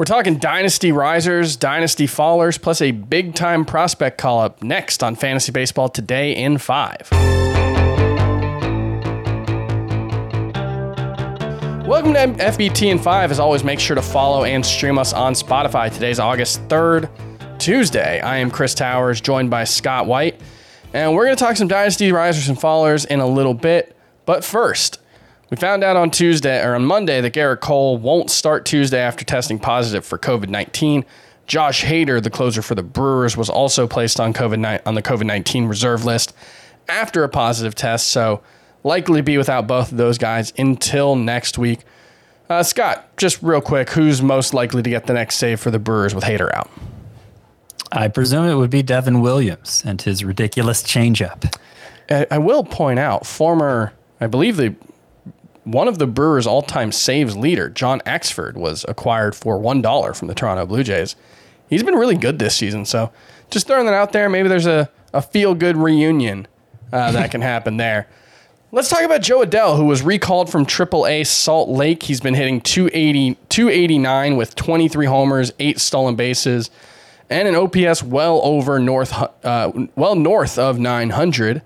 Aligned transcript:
We're 0.00 0.06
talking 0.06 0.38
dynasty 0.38 0.92
risers, 0.92 1.56
dynasty 1.56 2.06
fallers, 2.06 2.58
plus 2.58 2.80
a 2.80 2.90
big 2.90 3.34
time 3.34 3.66
prospect 3.66 4.16
call 4.16 4.40
up 4.40 4.62
next 4.62 5.02
on 5.02 5.14
Fantasy 5.14 5.52
Baseball 5.52 5.90
today 5.90 6.34
in 6.34 6.56
five. 6.56 7.06
Welcome 11.86 12.14
to 12.14 12.20
FBT 12.38 12.90
in 12.90 12.98
5. 12.98 13.30
As 13.30 13.38
always, 13.38 13.62
make 13.62 13.78
sure 13.78 13.94
to 13.94 14.00
follow 14.00 14.44
and 14.44 14.64
stream 14.64 14.98
us 14.98 15.12
on 15.12 15.34
Spotify. 15.34 15.92
Today's 15.92 16.18
August 16.18 16.66
3rd, 16.68 17.10
Tuesday. 17.58 18.20
I 18.20 18.38
am 18.38 18.50
Chris 18.50 18.74
Towers, 18.74 19.20
joined 19.20 19.50
by 19.50 19.64
Scott 19.64 20.06
White, 20.06 20.40
and 20.94 21.14
we're 21.14 21.26
going 21.26 21.36
to 21.36 21.44
talk 21.44 21.58
some 21.58 21.68
Dynasty 21.68 22.10
risers 22.10 22.48
and 22.48 22.56
fallers 22.56 23.04
in 23.04 23.20
a 23.20 23.26
little 23.26 23.52
bit. 23.52 23.94
But 24.24 24.46
first, 24.46 24.99
we 25.50 25.56
found 25.56 25.82
out 25.82 25.96
on 25.96 26.10
Tuesday 26.10 26.64
or 26.64 26.74
on 26.74 26.84
Monday 26.84 27.20
that 27.20 27.34
Gerrit 27.34 27.60
Cole 27.60 27.98
won't 27.98 28.30
start 28.30 28.64
Tuesday 28.64 29.00
after 29.00 29.24
testing 29.24 29.58
positive 29.58 30.04
for 30.04 30.16
COVID 30.16 30.48
19. 30.48 31.04
Josh 31.46 31.84
Hader, 31.84 32.22
the 32.22 32.30
closer 32.30 32.62
for 32.62 32.76
the 32.76 32.82
Brewers, 32.84 33.36
was 33.36 33.50
also 33.50 33.88
placed 33.88 34.20
on 34.20 34.32
COVID 34.32 34.82
on 34.86 34.94
the 34.94 35.02
COVID 35.02 35.24
19 35.24 35.66
reserve 35.66 36.04
list 36.04 36.32
after 36.88 37.24
a 37.24 37.28
positive 37.28 37.74
test. 37.74 38.08
So 38.08 38.40
likely 38.84 39.20
be 39.20 39.36
without 39.36 39.66
both 39.66 39.90
of 39.90 39.98
those 39.98 40.16
guys 40.16 40.52
until 40.56 41.16
next 41.16 41.58
week. 41.58 41.80
Uh, 42.48 42.62
Scott, 42.62 43.16
just 43.16 43.42
real 43.42 43.60
quick, 43.60 43.90
who's 43.90 44.22
most 44.22 44.54
likely 44.54 44.82
to 44.82 44.90
get 44.90 45.06
the 45.06 45.12
next 45.12 45.36
save 45.36 45.60
for 45.60 45.70
the 45.70 45.78
Brewers 45.78 46.14
with 46.14 46.24
Hader 46.24 46.52
out? 46.54 46.70
I 47.92 48.08
presume 48.08 48.46
it 48.46 48.54
would 48.54 48.70
be 48.70 48.82
Devin 48.82 49.20
Williams 49.20 49.82
and 49.84 50.00
his 50.00 50.24
ridiculous 50.24 50.82
changeup. 50.82 51.52
I, 52.08 52.26
I 52.30 52.38
will 52.38 52.62
point 52.62 53.00
out, 53.00 53.26
former, 53.26 53.92
I 54.20 54.28
believe 54.28 54.56
the 54.56 54.74
one 55.64 55.88
of 55.88 55.98
the 55.98 56.06
Brewers' 56.06 56.46
all-time 56.46 56.92
saves 56.92 57.36
leader, 57.36 57.68
John 57.68 58.00
Axford, 58.00 58.54
was 58.54 58.84
acquired 58.88 59.34
for 59.34 59.58
one 59.58 59.82
dollar 59.82 60.14
from 60.14 60.28
the 60.28 60.34
Toronto 60.34 60.66
Blue 60.66 60.82
Jays. 60.82 61.16
He's 61.68 61.82
been 61.82 61.94
really 61.94 62.16
good 62.16 62.38
this 62.38 62.56
season, 62.56 62.84
so 62.84 63.12
just 63.50 63.66
throwing 63.66 63.86
that 63.86 63.94
out 63.94 64.12
there. 64.12 64.28
Maybe 64.28 64.48
there's 64.48 64.66
a, 64.66 64.90
a 65.12 65.22
feel-good 65.22 65.76
reunion 65.76 66.46
uh, 66.92 67.12
that 67.12 67.30
can 67.30 67.40
happen 67.42 67.76
there. 67.76 68.08
Let's 68.72 68.88
talk 68.88 69.02
about 69.02 69.22
Jo 69.22 69.44
Adell, 69.44 69.76
who 69.76 69.84
was 69.86 70.00
recalled 70.02 70.48
from 70.48 70.64
AAA 70.64 71.26
Salt 71.26 71.68
Lake. 71.68 72.04
He's 72.04 72.20
been 72.20 72.34
hitting 72.34 72.60
280, 72.60 73.36
289 73.48 74.36
with 74.36 74.54
23 74.54 75.06
homers, 75.06 75.52
eight 75.58 75.80
stolen 75.80 76.14
bases, 76.14 76.70
and 77.28 77.48
an 77.48 77.56
OPS 77.56 78.02
well 78.04 78.40
over 78.44 78.78
north, 78.78 79.12
uh, 79.44 79.72
well 79.96 80.14
north 80.14 80.56
of 80.56 80.78
900. 80.78 81.62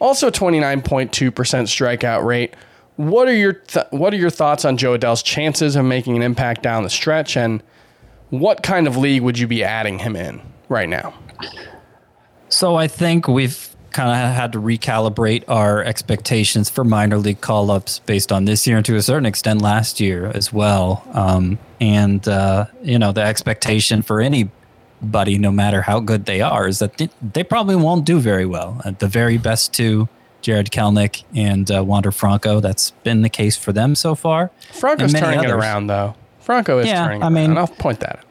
Also, 0.00 0.30
29.2% 0.30 1.10
strikeout 1.32 2.24
rate. 2.24 2.54
What 2.98 3.28
are 3.28 3.34
your 3.34 3.52
th- 3.52 3.86
what 3.90 4.12
are 4.12 4.16
your 4.16 4.28
thoughts 4.28 4.64
on 4.64 4.76
Jo 4.76 4.94
Adell's 4.94 5.22
chances 5.22 5.76
of 5.76 5.84
making 5.84 6.16
an 6.16 6.22
impact 6.22 6.64
down 6.64 6.82
the 6.82 6.90
stretch, 6.90 7.36
and 7.36 7.62
what 8.30 8.64
kind 8.64 8.88
of 8.88 8.96
league 8.96 9.22
would 9.22 9.38
you 9.38 9.46
be 9.46 9.62
adding 9.62 10.00
him 10.00 10.16
in 10.16 10.42
right 10.68 10.88
now? 10.88 11.14
So 12.48 12.74
I 12.74 12.88
think 12.88 13.28
we've 13.28 13.68
kind 13.92 14.10
of 14.10 14.34
had 14.34 14.52
to 14.52 14.58
recalibrate 14.58 15.44
our 15.46 15.84
expectations 15.84 16.68
for 16.68 16.82
minor 16.82 17.18
league 17.18 17.40
call 17.40 17.70
ups 17.70 18.00
based 18.00 18.32
on 18.32 18.46
this 18.46 18.66
year 18.66 18.78
and 18.78 18.86
to 18.86 18.96
a 18.96 19.02
certain 19.02 19.26
extent 19.26 19.62
last 19.62 20.00
year 20.00 20.32
as 20.34 20.52
well. 20.52 21.06
Um, 21.12 21.56
and 21.80 22.26
uh, 22.26 22.66
you 22.82 22.98
know 22.98 23.12
the 23.12 23.22
expectation 23.22 24.02
for 24.02 24.20
anybody, 24.20 25.38
no 25.38 25.52
matter 25.52 25.82
how 25.82 26.00
good 26.00 26.24
they 26.26 26.40
are, 26.40 26.66
is 26.66 26.80
that 26.80 27.00
they, 27.22 27.44
probably 27.44 27.76
won't 27.76 28.04
do 28.04 28.18
very 28.18 28.44
well. 28.44 28.82
At 28.84 28.98
the 28.98 29.06
very 29.06 29.38
best 29.38 29.72
two 29.72 30.08
Jarred 30.40 30.70
Kelenic 30.70 31.24
and 31.34 31.70
uh, 31.70 31.84
Wander 31.84 32.12
Franco. 32.12 32.60
That's 32.60 32.90
been 33.02 33.22
the 33.22 33.28
case 33.28 33.56
for 33.56 33.72
them 33.72 33.94
so 33.94 34.14
far. 34.14 34.50
Franco's 34.72 35.12
turning 35.12 35.40
others. 35.40 35.50
it 35.50 35.54
around, 35.54 35.86
though. 35.88 36.14
Franco 36.40 36.78
is 36.78 36.86
yeah, 36.86 37.06
turning. 37.06 37.22
I 37.22 37.28
mean, 37.28 37.50
around. 37.50 37.58
I'll 37.58 37.68
point 37.68 38.00
that. 38.00 38.18
out. 38.18 38.24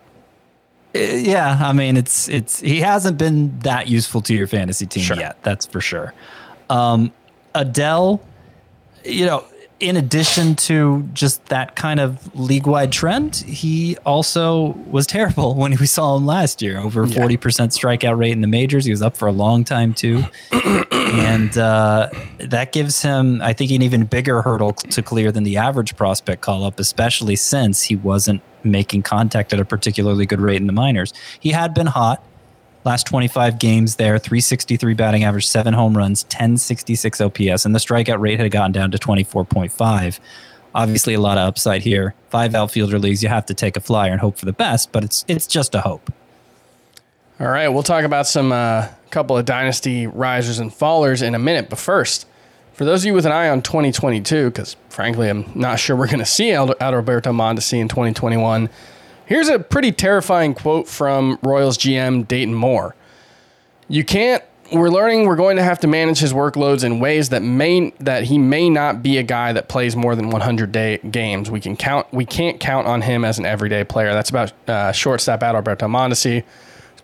Uh, 0.95 0.99
yeah, 0.99 1.59
I 1.61 1.73
mean, 1.73 1.97
it's 1.97 2.27
it's 2.29 2.59
he 2.59 2.79
hasn't 2.79 3.17
been 3.17 3.59
that 3.59 3.87
useful 3.87 4.21
to 4.21 4.33
your 4.33 4.47
fantasy 4.47 4.85
team 4.85 5.03
sure. 5.03 5.17
yet. 5.17 5.41
That's 5.43 5.65
for 5.65 5.81
sure. 5.81 6.13
Um, 6.69 7.11
Adell, 7.53 8.21
you 9.03 9.25
know, 9.25 9.45
in 9.79 9.95
addition 9.95 10.55
to 10.55 11.07
just 11.13 11.45
that 11.47 11.75
kind 11.75 11.99
of 11.99 12.35
league 12.35 12.65
wide 12.65 12.91
trend, 12.91 13.35
he 13.35 13.97
also 14.05 14.69
was 14.89 15.05
terrible 15.05 15.53
when 15.55 15.75
we 15.77 15.85
saw 15.85 16.17
him 16.17 16.25
last 16.25 16.61
year. 16.61 16.79
Over 16.79 17.05
forty 17.05 17.35
yeah. 17.35 17.39
percent 17.39 17.71
strikeout 17.71 18.17
rate 18.17 18.31
in 18.31 18.41
the 18.41 18.47
majors. 18.47 18.85
He 18.85 18.91
was 18.91 19.01
up 19.01 19.15
for 19.15 19.27
a 19.27 19.31
long 19.31 19.63
time 19.63 19.93
too, 19.93 20.23
and 21.07 21.57
uh, 21.57 22.09
that 22.37 22.71
gives 22.71 23.01
him, 23.01 23.41
I 23.41 23.53
think, 23.53 23.71
an 23.71 23.81
even 23.81 24.05
bigger 24.05 24.41
hurdle 24.41 24.73
to 24.73 25.01
clear 25.01 25.31
than 25.31 25.43
the 25.43 25.57
average 25.57 25.95
prospect 25.95 26.41
call 26.41 26.63
up, 26.63 26.79
especially 26.79 27.35
since 27.35 27.83
he 27.83 27.95
wasn't 27.95 28.41
making 28.63 29.03
contact 29.03 29.53
at 29.53 29.59
a 29.59 29.65
particularly 29.65 30.25
good 30.25 30.41
rate 30.41 30.61
in 30.61 30.67
the 30.67 30.73
minors. 30.73 31.13
He 31.39 31.51
had 31.51 31.73
been 31.73 31.87
hot 31.87 32.23
last 32.87 33.05
25 33.05 33.59
games 33.59 33.97
there 33.97 34.17
363 34.17 34.93
batting 34.93 35.23
average, 35.25 35.45
seven 35.45 35.73
home 35.73 35.95
runs, 35.95 36.23
1066 36.23 37.19
OPS, 37.19 37.65
and 37.65 37.75
the 37.75 37.79
strikeout 37.79 38.19
rate 38.19 38.39
had 38.39 38.49
gotten 38.49 38.71
down 38.71 38.91
to 38.91 38.97
24.5. 38.97 40.19
Obviously, 40.73 41.13
a 41.13 41.19
lot 41.19 41.37
of 41.37 41.47
upside 41.47 41.81
here. 41.81 42.15
Five 42.29 42.55
outfielder 42.55 42.97
leagues, 42.97 43.21
you 43.21 43.29
have 43.29 43.45
to 43.47 43.53
take 43.53 43.75
a 43.75 43.81
flyer 43.81 44.11
and 44.11 44.21
hope 44.21 44.37
for 44.37 44.45
the 44.45 44.53
best, 44.53 44.91
but 44.91 45.03
it's 45.03 45.25
it's 45.27 45.47
just 45.47 45.75
a 45.75 45.81
hope. 45.81 46.11
All 47.39 47.47
right, 47.47 47.67
we'll 47.67 47.83
talk 47.83 48.03
about 48.03 48.27
some 48.27 48.51
uh, 48.51 48.87
couple 49.11 49.37
of 49.37 49.45
dynasty 49.45 50.07
risers 50.07 50.59
and 50.59 50.71
fallers 50.71 51.21
in 51.21 51.35
a 51.35 51.39
minute, 51.39 51.69
but 51.69 51.77
first, 51.77 52.25
for 52.73 52.85
those 52.85 53.03
of 53.03 53.05
you 53.07 53.13
with 53.13 53.25
an 53.25 53.31
eye 53.31 53.49
on 53.49 53.61
2022, 53.61 54.49
because 54.49 54.75
frankly, 54.89 55.29
I'm 55.29 55.51
not 55.53 55.79
sure 55.79 55.95
we're 55.95 56.07
going 56.07 56.19
to 56.19 56.25
see 56.25 56.49
Adalberto 56.49 57.31
Mondesi 57.33 57.79
in 57.79 57.87
2021 57.87 58.69
Here's 59.27 59.49
a 59.49 59.59
pretty 59.59 59.91
terrifying 59.91 60.53
quote 60.53 60.87
from 60.87 61.37
Royals 61.43 61.77
GM 61.77 62.25
Dayton 62.29 62.53
Moore. 62.53 62.95
You 63.89 64.05
can't 64.05 64.41
we're 64.71 64.89
learning 64.89 65.25
we're 65.25 65.35
going 65.35 65.57
to 65.57 65.63
have 65.63 65.79
to 65.79 65.87
manage 65.87 66.19
his 66.19 66.33
workloads 66.33 66.85
in 66.85 66.99
ways 66.99 67.29
that 67.29 67.41
may 67.41 67.91
that 67.99 68.23
he 68.23 68.37
may 68.37 68.69
not 68.69 69.03
be 69.03 69.17
a 69.17 69.23
guy 69.23 69.51
that 69.51 69.67
plays 69.67 69.97
more 69.97 70.15
than 70.15 70.29
100 70.29 70.71
day 70.71 70.99
games. 71.11 71.51
We 71.51 71.59
can 71.59 71.75
count 71.75 72.07
we 72.13 72.25
can't 72.25 72.57
count 72.61 72.87
on 72.87 73.01
him 73.01 73.25
as 73.25 73.37
an 73.37 73.45
everyday 73.45 73.83
player. 73.83 74.13
That's 74.13 74.29
about 74.29 74.53
uh, 74.69 74.93
shortstop 74.93 75.41
Adalberto 75.41 75.89
Mondesi. 75.89 76.45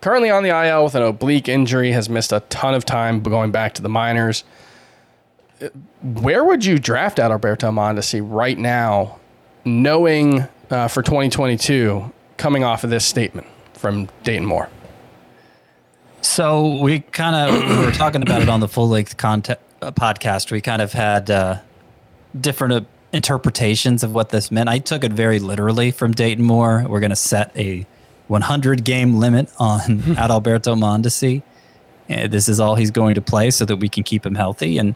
Currently 0.04 0.28
on 0.28 0.42
the 0.42 0.50
IL 0.50 0.84
with 0.84 0.94
an 0.96 1.02
oblique 1.02 1.48
injury, 1.48 1.92
has 1.92 2.10
missed 2.10 2.30
a 2.30 2.40
ton 2.50 2.74
of 2.74 2.84
time 2.84 3.22
going 3.22 3.52
back 3.52 3.72
to 3.76 3.80
the 3.80 3.88
minors. 3.88 4.44
Where 6.02 6.44
would 6.44 6.62
you 6.62 6.78
draft 6.78 7.16
Adalberto 7.16 7.72
Mondesi 7.72 8.20
right 8.22 8.58
now, 8.58 9.18
knowing 9.64 10.46
uh, 10.68 10.88
for 10.88 11.02
2022 11.02 12.12
coming 12.36 12.64
off 12.64 12.84
of 12.84 12.90
this 12.90 13.06
statement 13.06 13.46
from 13.72 14.10
Dayton 14.24 14.44
Moore? 14.44 14.68
So 16.20 16.82
we 16.82 17.00
kind 17.00 17.34
of 17.34 17.78
we 17.78 17.86
were 17.86 17.90
talking 17.90 18.20
about 18.20 18.42
it 18.42 18.50
on 18.50 18.60
the 18.60 18.68
full 18.68 18.90
length 18.90 19.16
content 19.16 19.58
uh, 19.80 19.90
podcast. 19.90 20.52
We 20.52 20.60
kind 20.60 20.82
of 20.82 20.92
had 20.92 21.30
uh, 21.30 21.60
different 22.38 22.74
uh, 22.74 22.80
interpretations 23.14 24.04
of 24.04 24.14
what 24.14 24.28
this 24.28 24.50
meant. 24.50 24.68
I 24.68 24.80
took 24.80 25.02
it 25.02 25.14
very 25.14 25.38
literally 25.38 25.90
from 25.90 26.12
Dayton 26.12 26.44
Moore. 26.44 26.84
We're 26.86 27.00
going 27.00 27.08
to 27.08 27.16
set 27.16 27.56
a 27.56 27.86
100 28.28 28.84
game 28.84 29.16
limit 29.16 29.50
on 29.58 29.80
hmm. 29.80 30.12
Adalberto 30.12 30.76
Mondesi. 30.76 31.42
And 32.08 32.32
this 32.32 32.48
is 32.48 32.60
all 32.60 32.74
he's 32.74 32.90
going 32.90 33.14
to 33.14 33.22
play 33.22 33.50
so 33.50 33.64
that 33.64 33.76
we 33.76 33.88
can 33.88 34.02
keep 34.02 34.26
him 34.26 34.34
healthy. 34.34 34.78
And 34.78 34.94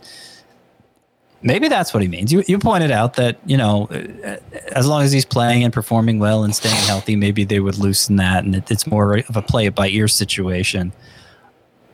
Maybe 1.40 1.68
that's 1.68 1.94
what 1.94 2.02
he 2.02 2.08
means. 2.08 2.32
You 2.32 2.42
you 2.48 2.58
pointed 2.58 2.90
out 2.90 3.14
that 3.14 3.38
you 3.46 3.56
know, 3.56 3.86
eh, 3.92 4.38
as 4.72 4.86
long 4.86 5.02
as 5.02 5.12
he's 5.12 5.24
playing 5.24 5.62
and 5.62 5.72
performing 5.72 6.18
well 6.18 6.42
and 6.42 6.54
staying 6.54 6.74
healthy, 6.86 7.14
maybe 7.14 7.44
they 7.44 7.60
would 7.60 7.78
loosen 7.78 8.16
that, 8.16 8.44
and 8.44 8.56
it, 8.56 8.70
it's 8.70 8.88
more 8.88 9.18
of 9.18 9.36
a 9.36 9.42
play 9.42 9.66
it 9.66 9.74
by 9.74 9.88
ear 9.88 10.08
situation. 10.08 10.92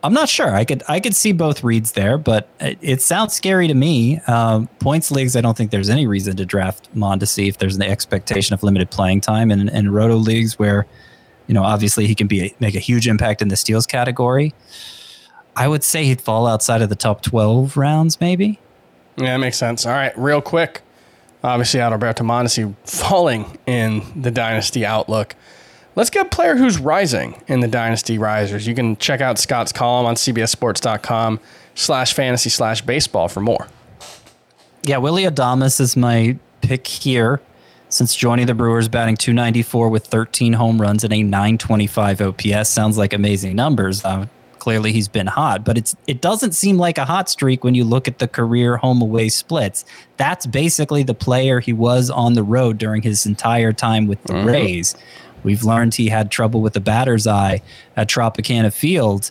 I'm 0.02 0.14
not 0.14 0.30
sure. 0.30 0.54
I 0.54 0.64
could 0.64 0.82
I 0.88 0.98
could 0.98 1.14
see 1.14 1.32
both 1.32 1.62
reads 1.62 1.92
there, 1.92 2.16
but 2.16 2.48
it, 2.58 2.78
it 2.80 3.02
sounds 3.02 3.34
scary 3.34 3.68
to 3.68 3.74
me. 3.74 4.18
Um, 4.20 4.66
points 4.78 5.10
leagues, 5.10 5.36
I 5.36 5.42
don't 5.42 5.56
think 5.56 5.70
there's 5.70 5.90
any 5.90 6.06
reason 6.06 6.36
to 6.36 6.46
draft 6.46 6.94
Mondesi 6.96 7.46
if 7.46 7.58
there's 7.58 7.76
the 7.76 7.88
expectation 7.88 8.54
of 8.54 8.62
limited 8.62 8.90
playing 8.90 9.20
time, 9.20 9.50
and 9.50 9.68
in 9.68 9.90
roto 9.90 10.16
leagues 10.16 10.58
where, 10.58 10.86
you 11.46 11.54
know, 11.54 11.62
obviously 11.62 12.06
he 12.06 12.14
can 12.14 12.26
be 12.26 12.54
make 12.60 12.74
a 12.74 12.80
huge 12.80 13.06
impact 13.06 13.42
in 13.42 13.48
the 13.48 13.56
steals 13.56 13.86
category. 13.86 14.54
I 15.56 15.68
would 15.68 15.84
say 15.84 16.04
he'd 16.04 16.20
fall 16.20 16.46
outside 16.46 16.82
of 16.82 16.88
the 16.88 16.96
top 16.96 17.22
12 17.22 17.76
rounds, 17.76 18.20
maybe. 18.20 18.58
Yeah, 19.16 19.34
that 19.34 19.38
makes 19.38 19.56
sense. 19.56 19.86
All 19.86 19.92
right, 19.92 20.16
real 20.18 20.40
quick. 20.40 20.82
Obviously, 21.44 21.78
Adalberto 21.78 22.20
Mondesi 22.24 22.74
falling 22.84 23.58
in 23.66 24.02
the 24.20 24.30
dynasty 24.30 24.84
outlook. 24.84 25.36
Let's 25.94 26.10
get 26.10 26.26
a 26.26 26.28
player 26.28 26.56
who's 26.56 26.78
rising 26.78 27.40
in 27.46 27.60
the 27.60 27.68
dynasty 27.68 28.18
risers. 28.18 28.66
You 28.66 28.74
can 28.74 28.96
check 28.96 29.20
out 29.20 29.38
Scott's 29.38 29.70
column 29.70 30.06
on 30.06 30.16
cbssports.com 30.16 31.38
slash 31.76 32.14
fantasy 32.14 32.50
slash 32.50 32.82
baseball 32.82 33.28
for 33.28 33.40
more. 33.40 33.68
Yeah, 34.82 34.96
Willy 34.96 35.22
Adames 35.22 35.80
is 35.80 35.96
my 35.96 36.36
pick 36.62 36.86
here 36.86 37.40
since 37.94 38.14
joining 38.14 38.46
the 38.46 38.54
Brewers, 38.54 38.88
batting 38.88 39.16
294 39.16 39.88
with 39.88 40.06
13 40.06 40.52
home 40.52 40.80
runs 40.80 41.04
and 41.04 41.12
a 41.12 41.22
925 41.22 42.20
OPS. 42.20 42.68
Sounds 42.68 42.98
like 42.98 43.12
amazing 43.12 43.54
numbers. 43.54 44.04
Uh, 44.04 44.26
clearly 44.58 44.92
he's 44.92 45.08
been 45.08 45.28
hot, 45.28 45.64
but 45.64 45.78
it's 45.78 45.94
it 46.06 46.20
doesn't 46.20 46.52
seem 46.52 46.76
like 46.76 46.98
a 46.98 47.04
hot 47.04 47.28
streak 47.28 47.62
when 47.62 47.74
you 47.74 47.84
look 47.84 48.08
at 48.08 48.18
the 48.18 48.26
career 48.26 48.76
home 48.76 49.00
away 49.00 49.28
splits. 49.28 49.84
That's 50.16 50.44
basically 50.44 51.04
the 51.04 51.14
player 51.14 51.60
he 51.60 51.72
was 51.72 52.10
on 52.10 52.34
the 52.34 52.42
road 52.42 52.78
during 52.78 53.02
his 53.02 53.26
entire 53.26 53.72
time 53.72 54.08
with 54.08 54.22
the 54.24 54.32
mm-hmm. 54.32 54.48
Rays. 54.48 54.96
We've 55.44 55.62
learned 55.62 55.94
he 55.94 56.08
had 56.08 56.30
trouble 56.30 56.62
with 56.62 56.72
the 56.72 56.80
batter's 56.80 57.26
eye 57.26 57.62
at 57.96 58.08
Tropicana 58.08 58.72
Field. 58.72 59.30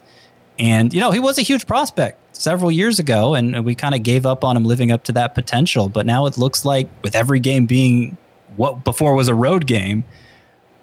And, 0.60 0.94
you 0.94 1.00
know, 1.00 1.10
he 1.10 1.20
was 1.20 1.40
a 1.40 1.42
huge 1.42 1.66
prospect 1.66 2.20
several 2.36 2.72
years 2.72 3.00
ago, 3.00 3.34
and 3.34 3.66
we 3.66 3.74
kind 3.74 3.96
of 3.96 4.04
gave 4.04 4.24
up 4.24 4.44
on 4.44 4.56
him 4.56 4.66
living 4.66 4.92
up 4.92 5.04
to 5.06 5.12
that 5.14 5.34
potential. 5.34 5.90
But 5.90 6.06
now 6.06 6.28
it 6.28 6.38
looks 6.38 6.64
like 6.64 6.88
with 7.02 7.16
every 7.16 7.40
game 7.40 7.66
being 7.66 8.18
what 8.58 8.84
before 8.84 9.16
was 9.16 9.28
a 9.28 9.36
road 9.36 9.68
game, 9.68 10.04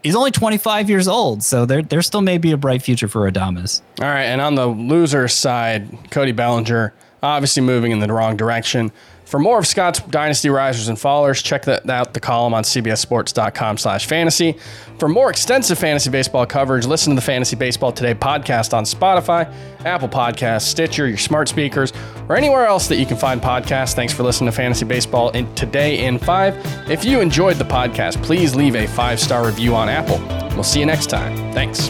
he's 0.02 0.14
only 0.14 0.30
25 0.30 0.88
years 0.88 1.08
old. 1.08 1.42
So 1.42 1.66
there, 1.66 1.82
there 1.82 2.02
still 2.02 2.22
may 2.22 2.38
be 2.38 2.52
a 2.52 2.56
bright 2.56 2.82
future 2.82 3.08
for 3.08 3.30
Adames. 3.30 3.82
All 4.00 4.06
right. 4.06 4.24
And 4.24 4.40
on 4.40 4.54
the 4.54 4.66
loser 4.66 5.28
side, 5.28 6.10
Cody 6.10 6.32
Bellinger 6.32 6.94
obviously 7.22 7.62
moving 7.62 7.92
in 7.92 8.00
the 8.00 8.12
wrong 8.12 8.36
direction. 8.36 8.92
For 9.30 9.38
more 9.38 9.60
of 9.60 9.66
Scott's 9.66 10.00
Dynasty 10.00 10.50
Risers 10.50 10.88
and 10.88 10.98
Fallers, 10.98 11.40
check 11.40 11.62
that 11.66 11.88
out 11.88 12.14
the 12.14 12.18
column 12.18 12.52
on 12.52 12.64
cbssports.com 12.64 13.78
slash 13.78 14.06
fantasy. 14.06 14.56
For 14.98 15.08
more 15.08 15.30
extensive 15.30 15.78
fantasy 15.78 16.10
baseball 16.10 16.46
coverage, 16.46 16.84
listen 16.84 17.12
to 17.12 17.14
the 17.14 17.24
Fantasy 17.24 17.54
Baseball 17.54 17.92
Today 17.92 18.12
podcast 18.12 18.74
on 18.74 18.82
Spotify, 18.82 19.54
Apple 19.84 20.08
Podcasts, 20.08 20.62
Stitcher, 20.62 21.06
your 21.06 21.16
smart 21.16 21.48
speakers, 21.48 21.92
or 22.28 22.34
anywhere 22.36 22.66
else 22.66 22.88
that 22.88 22.96
you 22.96 23.06
can 23.06 23.16
find 23.16 23.40
podcasts. 23.40 23.94
Thanks 23.94 24.12
for 24.12 24.24
listening 24.24 24.50
to 24.50 24.56
Fantasy 24.56 24.84
Baseball 24.84 25.30
in 25.30 25.54
Today 25.54 26.04
in 26.06 26.18
5. 26.18 26.90
If 26.90 27.04
you 27.04 27.20
enjoyed 27.20 27.54
the 27.54 27.64
podcast, 27.64 28.20
please 28.24 28.56
leave 28.56 28.74
a 28.74 28.88
five-star 28.88 29.46
review 29.46 29.76
on 29.76 29.88
Apple. 29.88 30.18
We'll 30.56 30.64
see 30.64 30.80
you 30.80 30.86
next 30.86 31.06
time. 31.06 31.36
Thanks. 31.52 31.88